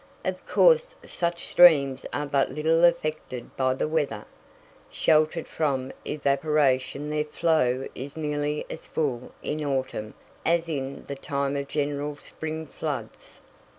Of 0.25 0.43
course 0.47 0.95
such 1.05 1.45
streams 1.45 2.07
are 2.11 2.25
but 2.25 2.49
little 2.49 2.83
affected 2.85 3.55
by 3.55 3.75
the 3.75 3.87
weather. 3.87 4.25
Sheltered 4.89 5.47
from 5.47 5.91
evaporation 6.05 7.11
their 7.11 7.23
flow 7.23 7.87
is 7.93 8.17
nearly 8.17 8.65
as 8.67 8.87
full 8.87 9.31
in 9.43 9.57
the 9.59 9.65
autumn 9.65 10.15
as 10.43 10.67
in 10.67 11.05
the 11.05 11.15
time 11.15 11.55
of 11.55 11.67
general 11.67 12.15
spring 12.15 12.65
floods. 12.65 13.41